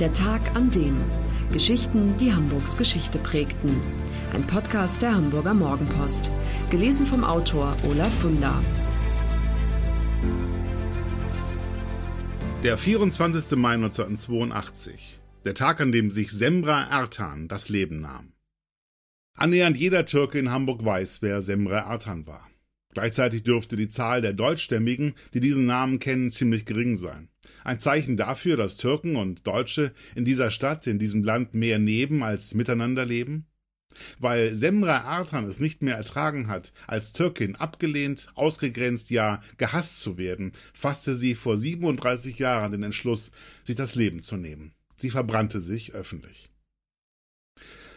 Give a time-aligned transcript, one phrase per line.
[0.00, 1.00] Der Tag an dem.
[1.52, 3.80] Geschichten, die Hamburgs Geschichte prägten.
[4.32, 6.30] Ein Podcast der Hamburger Morgenpost.
[6.68, 8.60] Gelesen vom Autor Olaf Funder.
[12.64, 13.56] Der 24.
[13.56, 15.20] Mai 1982.
[15.44, 18.32] Der Tag, an dem sich Semra Ertan das Leben nahm.
[19.34, 22.50] Annähernd jeder Türke in Hamburg weiß, wer Semra Ertan war.
[22.94, 27.28] Gleichzeitig dürfte die Zahl der Deutschstämmigen, die diesen Namen kennen, ziemlich gering sein.
[27.64, 32.22] Ein Zeichen dafür, dass Türken und Deutsche in dieser Stadt, in diesem Land mehr neben
[32.22, 33.46] als miteinander leben?
[34.18, 40.18] Weil Semra Artan es nicht mehr ertragen hat, als Türkin abgelehnt, ausgegrenzt, ja gehasst zu
[40.18, 43.30] werden, fasste sie vor 37 Jahren den Entschluss,
[43.64, 44.72] sich das Leben zu nehmen.
[44.96, 46.50] Sie verbrannte sich öffentlich.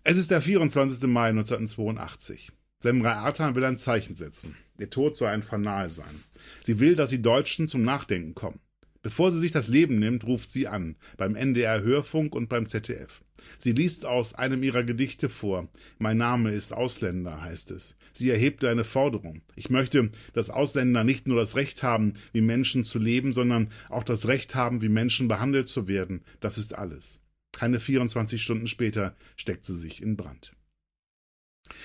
[0.03, 1.03] Es ist der 24.
[1.03, 2.51] Mai 1982.
[2.79, 4.55] Semra Ertan will ein Zeichen setzen.
[4.77, 6.23] Ihr Tod soll ein Fanal sein.
[6.63, 8.59] Sie will, dass die Deutschen zum Nachdenken kommen.
[9.01, 13.23] Bevor sie sich das Leben nimmt, ruft sie an, beim NDR Hörfunk und beim ZDF.
[13.57, 15.69] Sie liest aus einem ihrer Gedichte vor.
[15.97, 17.95] Mein Name ist Ausländer, heißt es.
[18.11, 19.41] Sie erhebt eine Forderung.
[19.55, 24.03] Ich möchte, dass Ausländer nicht nur das Recht haben, wie Menschen zu leben, sondern auch
[24.03, 26.23] das Recht haben, wie Menschen behandelt zu werden.
[26.39, 27.21] Das ist alles.
[27.53, 30.56] Keine 24 Stunden später steckt sie sich in Brand.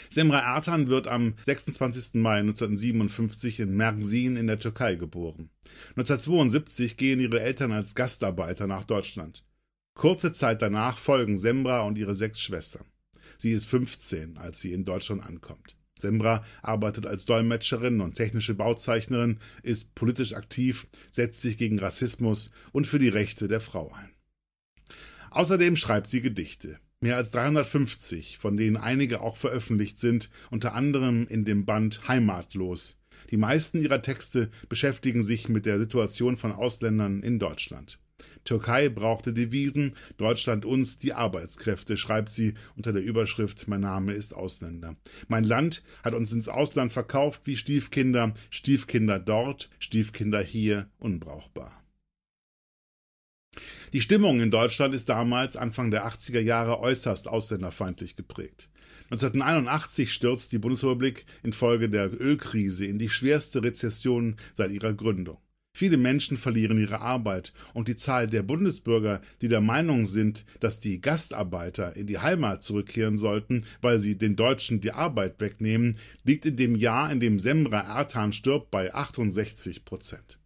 [0.08, 2.14] Semra Ertan wird am 26.
[2.14, 5.50] Mai 1957 in Mersin in der Türkei geboren.
[5.90, 9.44] 1972 gehen ihre Eltern als Gastarbeiter nach Deutschland.
[9.94, 12.86] Kurze Zeit danach folgen Semra und ihre sechs Schwestern.
[13.36, 15.76] Sie ist 15, als sie in Deutschland ankommt.
[15.98, 22.86] Semra arbeitet als Dolmetscherin und technische Bauzeichnerin, ist politisch aktiv, setzt sich gegen Rassismus und
[22.86, 24.10] für die Rechte der Frau ein.
[25.30, 26.78] Außerdem schreibt sie Gedichte.
[27.02, 33.00] Mehr als 350, von denen einige auch veröffentlicht sind, unter anderem in dem Band Heimatlos.
[33.32, 37.98] Die meisten ihrer Texte beschäftigen sich mit der Situation von Ausländern in Deutschland.
[38.44, 44.32] Türkei brauchte Devisen, Deutschland uns die Arbeitskräfte, schreibt sie unter der Überschrift Mein Name ist
[44.32, 44.94] Ausländer.
[45.26, 51.81] Mein Land hat uns ins Ausland verkauft wie Stiefkinder, Stiefkinder dort, Stiefkinder hier, unbrauchbar.
[53.92, 58.68] Die Stimmung in Deutschland ist damals, Anfang der 80er Jahre, äußerst ausländerfeindlich geprägt.
[59.10, 65.36] 1981 stürzt die Bundesrepublik infolge der Ölkrise in die schwerste Rezession seit ihrer Gründung.
[65.74, 70.78] Viele Menschen verlieren ihre Arbeit und die Zahl der Bundesbürger, die der Meinung sind, dass
[70.78, 76.44] die Gastarbeiter in die Heimat zurückkehren sollten, weil sie den Deutschen die Arbeit wegnehmen, liegt
[76.44, 80.38] in dem Jahr, in dem Semra Ertan stirbt, bei 68 Prozent.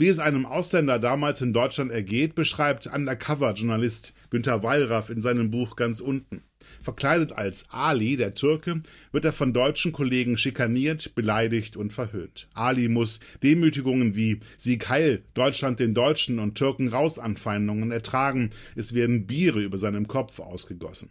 [0.00, 5.76] Wie es einem Ausländer damals in Deutschland ergeht, beschreibt Undercover-Journalist Günter Wallraff in seinem Buch
[5.76, 6.42] ganz unten.
[6.82, 8.80] Verkleidet als Ali, der Türke,
[9.12, 12.48] wird er von deutschen Kollegen schikaniert, beleidigt und verhöhnt.
[12.54, 18.94] Ali muss Demütigungen wie Sieg heil, Deutschland den Deutschen und Türken raus Anfeindungen ertragen, es
[18.94, 21.10] werden Biere über seinem Kopf ausgegossen.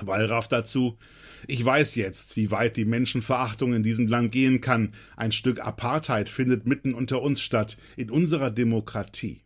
[0.00, 0.98] Wallraff dazu
[1.46, 4.94] Ich weiß jetzt, wie weit die Menschenverachtung in diesem Land gehen kann.
[5.16, 9.42] Ein Stück Apartheid findet mitten unter uns statt, in unserer Demokratie.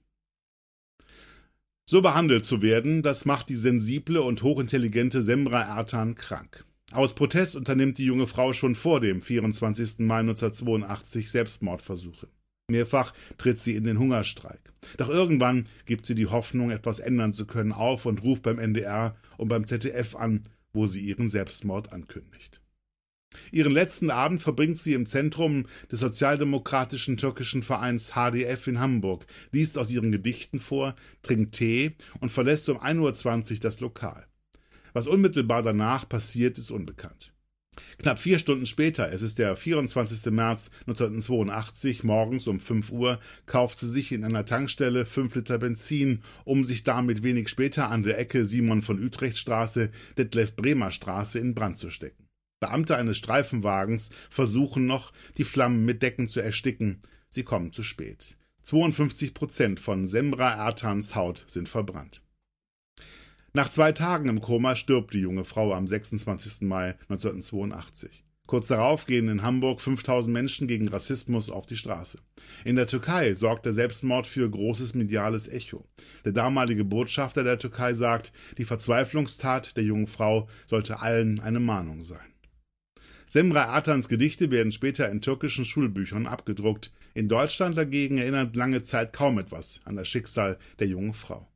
[1.89, 6.65] So behandelt zu werden, das macht die sensible und hochintelligente Semra Ertan krank.
[6.93, 10.01] Aus Protest unternimmt die junge Frau schon vor dem 24.
[10.01, 12.29] Mai 1982 Selbstmordversuche.
[12.69, 14.73] Mehrfach tritt sie in den Hungerstreik.
[14.97, 19.15] Doch irgendwann gibt sie die Hoffnung, etwas ändern zu können, auf und ruft beim NDR
[19.37, 22.61] und beim ZDF an, wo sie ihren Selbstmord ankündigt.
[23.53, 29.79] Ihren letzten Abend verbringt sie im Zentrum des sozialdemokratischen türkischen Vereins HDF in Hamburg, liest
[29.79, 34.27] aus ihren Gedichten vor, trinkt Tee und verlässt um 1.20 Uhr das Lokal.
[34.93, 37.36] Was unmittelbar danach passiert, ist unbekannt.
[37.99, 40.33] Knapp vier Stunden später, es ist der 24.
[40.33, 46.23] März 1982, morgens um 5 Uhr, kauft sie sich in einer Tankstelle 5 Liter Benzin,
[46.45, 51.39] um sich damit wenig später an der Ecke Simon von Utrecht Straße, Detlef Bremer Straße
[51.39, 52.27] in Brand zu stecken.
[52.61, 57.01] Beamte eines Streifenwagens versuchen noch, die Flammen mit Decken zu ersticken.
[57.29, 58.37] Sie kommen zu spät.
[58.63, 62.23] 52 Prozent von Semra Ertans Haut sind verbrannt.
[63.57, 66.69] Nach zwei Tagen im Koma stirbt die junge Frau am 26.
[66.69, 68.23] Mai 1982.
[68.47, 72.19] Kurz darauf gehen in Hamburg 5000 Menschen gegen Rassismus auf die Straße.
[72.67, 75.89] In der Türkei sorgt der Selbstmord für großes mediales Echo.
[76.27, 82.03] Der damalige Botschafter der Türkei sagt, die Verzweiflungstat der jungen Frau sollte allen eine Mahnung
[82.03, 82.35] sein.
[83.27, 86.93] Semra Atans Gedichte werden später in türkischen Schulbüchern abgedruckt.
[87.15, 91.49] In Deutschland dagegen erinnert lange Zeit kaum etwas an das Schicksal der jungen Frau.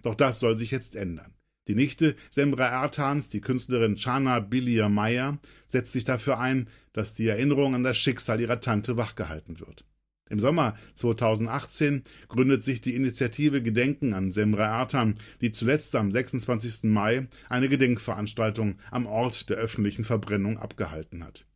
[0.00, 1.34] Doch das soll sich jetzt ändern.
[1.68, 7.28] Die Nichte Semra Ertans, die Künstlerin Chana Bilia Meyer, setzt sich dafür ein, dass die
[7.28, 9.84] Erinnerung an das Schicksal ihrer Tante wachgehalten wird.
[10.28, 16.84] Im Sommer 2018 gründet sich die Initiative Gedenken an Semra Ertan, die zuletzt am 26.
[16.84, 21.46] Mai eine Gedenkveranstaltung am Ort der öffentlichen Verbrennung abgehalten hat.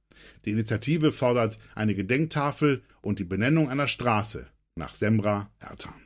[0.45, 6.06] Die Initiative fordert eine Gedenktafel und die Benennung einer Straße nach Semra Ertan.